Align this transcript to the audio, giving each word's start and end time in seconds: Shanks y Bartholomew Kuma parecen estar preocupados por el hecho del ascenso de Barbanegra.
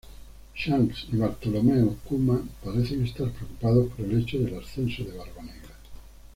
Shanks 0.55 1.05
y 1.13 1.15
Bartholomew 1.15 1.95
Kuma 2.03 2.41
parecen 2.65 3.05
estar 3.05 3.29
preocupados 3.29 3.87
por 3.95 4.03
el 4.03 4.19
hecho 4.19 4.39
del 4.39 4.57
ascenso 4.57 5.03
de 5.03 5.15
Barbanegra. 5.15 5.75